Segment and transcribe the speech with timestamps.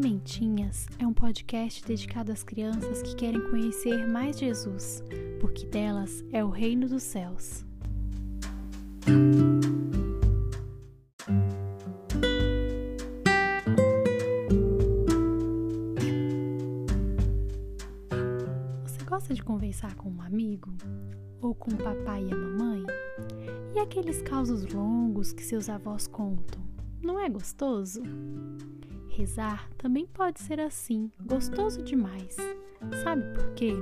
[0.00, 5.02] Sementinhas é um podcast dedicado às crianças que querem conhecer mais Jesus,
[5.40, 7.66] porque delas é o reino dos céus.
[18.84, 20.72] Você gosta de conversar com um amigo?
[21.42, 22.84] Ou com o papai e a mamãe?
[23.74, 26.62] E aqueles causos longos que seus avós contam?
[27.02, 28.00] Não é gostoso?
[29.18, 32.36] Rezar também pode ser assim, gostoso demais.
[33.02, 33.72] Sabe por quê?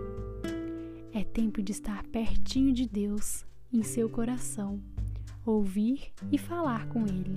[1.13, 4.81] É tempo de estar pertinho de Deus, em seu coração,
[5.45, 7.37] ouvir e falar com Ele.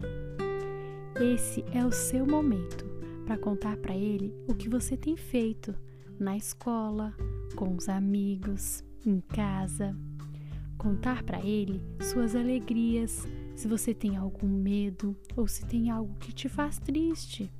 [1.34, 2.86] Esse é o seu momento
[3.26, 5.76] para contar para Ele o que você tem feito
[6.18, 7.14] na escola,
[7.58, 9.94] com os amigos, em casa.
[10.78, 13.28] Contar para Ele suas alegrias,
[13.58, 17.52] se você tem algum medo ou se tem algo que te faz triste.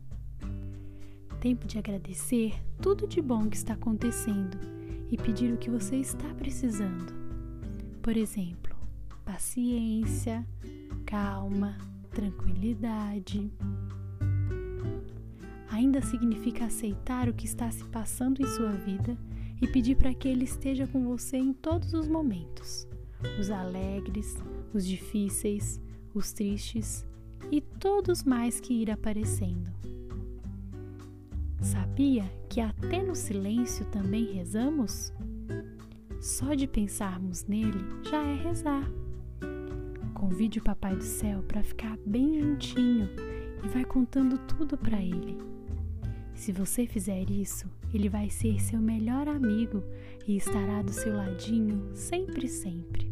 [1.40, 4.58] Tempo de agradecer tudo de bom que está acontecendo
[5.10, 7.14] e pedir o que você está precisando.
[8.02, 8.76] Por exemplo,
[9.24, 10.46] paciência,
[11.06, 11.78] calma,
[12.12, 13.52] tranquilidade.
[15.70, 19.18] Ainda significa aceitar o que está se passando em sua vida
[19.62, 22.88] e pedir para que Ele esteja com você em todos os momentos
[23.40, 24.38] os alegres,
[24.74, 25.82] os difíceis,
[26.14, 27.06] os tristes
[27.52, 29.72] e todos mais que ir aparecendo.
[31.62, 35.14] Sabia que até no silêncio também rezamos?
[36.22, 37.80] Só de pensarmos nele
[38.10, 38.90] já é rezar.
[40.14, 43.10] Convide o Papai do Céu para ficar bem juntinho
[43.64, 45.38] e vai contando tudo para ele.
[46.34, 49.84] Se você fizer isso, ele vai ser seu melhor amigo
[50.26, 53.12] e estará do seu ladinho sempre, sempre.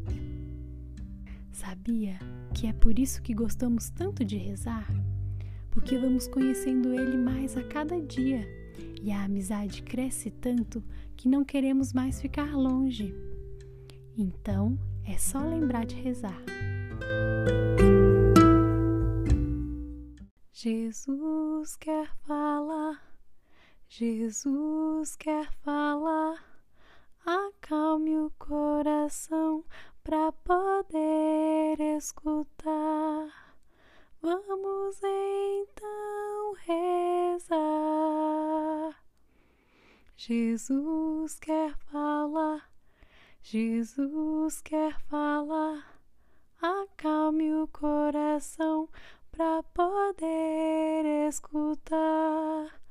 [1.52, 2.18] Sabia
[2.54, 4.88] que é por isso que gostamos tanto de rezar?
[5.78, 8.42] Porque vamos conhecendo Ele mais a cada dia
[9.00, 10.84] e a amizade cresce tanto
[11.16, 13.14] que não queremos mais ficar longe.
[14.18, 16.42] Então é só lembrar de rezar.
[20.52, 23.00] Jesus quer falar,
[23.88, 26.44] Jesus quer falar,
[27.24, 29.64] acalme o coração
[30.04, 32.77] para poder escutar.
[40.20, 42.68] Jesus quer falar,
[43.40, 46.02] Jesus quer falar.
[46.60, 48.90] Acalme o coração
[49.32, 52.82] para poder escutar.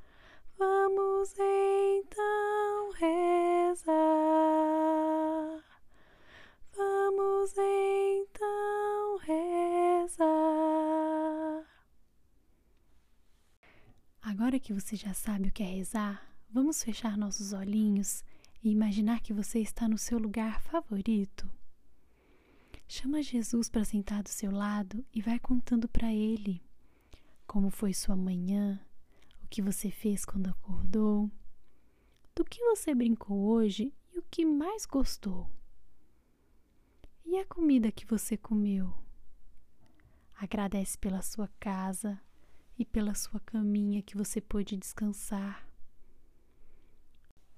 [0.57, 3.83] Vamos então rezar.
[6.73, 10.37] Vamos então rezar.
[14.21, 18.23] Agora que você já sabe o que é rezar, vamos fechar nossos olhinhos
[18.63, 21.49] e imaginar que você está no seu lugar favorito.
[22.87, 26.63] Chama Jesus para sentar do seu lado e vai contando para ele
[27.45, 28.79] como foi sua manhã,
[29.43, 31.31] o que você fez quando acordou,
[32.35, 35.49] do que você brincou hoje e o que mais gostou.
[37.25, 38.93] E a comida que você comeu?
[40.35, 42.21] Agradece pela sua casa
[42.77, 45.66] e pela sua caminha que você pôde descansar.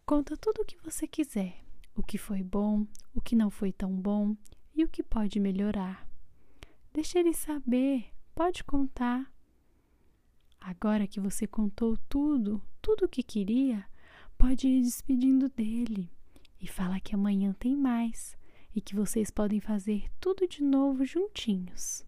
[0.10, 1.64] Conta tudo o que você quiser,
[1.96, 4.36] o que foi bom, o que não foi tão bom
[4.74, 6.10] e o que pode melhorar.
[6.92, 9.32] Deixe ele saber, pode contar.
[10.60, 13.86] Agora que você contou tudo, tudo o que queria,
[14.36, 16.12] pode ir despedindo dele
[16.60, 18.36] e fala que amanhã tem mais
[18.74, 22.04] e que vocês podem fazer tudo de novo juntinhos.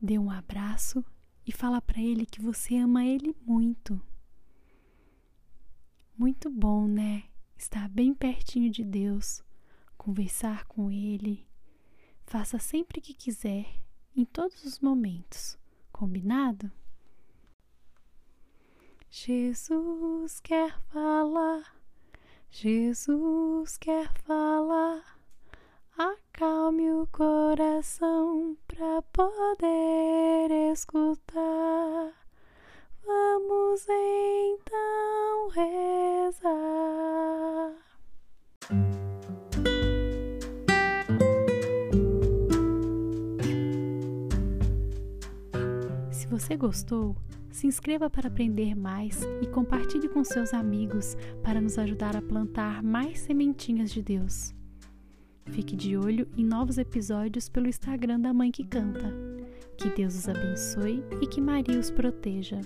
[0.00, 1.04] Dê um abraço
[1.46, 4.00] e fala para ele que você ama ele muito.
[6.16, 7.24] Muito bom, né?
[7.56, 9.42] Estar bem pertinho de Deus,
[9.96, 11.46] conversar com ele.
[12.26, 13.66] Faça sempre que quiser,
[14.16, 15.58] em todos os momentos.
[15.92, 16.70] Combinado?
[19.10, 21.74] Jesus quer falar
[22.56, 25.18] Jesus quer falar,
[25.98, 32.23] acalme o coração para poder escutar.
[33.14, 36.42] Vamos então rezar.
[46.10, 47.16] Se você gostou,
[47.52, 52.82] se inscreva para aprender mais e compartilhe com seus amigos para nos ajudar a plantar
[52.82, 54.52] mais sementinhas de Deus.
[55.52, 59.14] Fique de olho em novos episódios pelo Instagram da Mãe que Canta.
[59.78, 62.60] Que Deus os abençoe e que Maria os proteja.